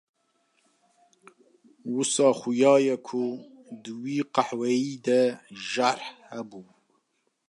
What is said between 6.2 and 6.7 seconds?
hebû.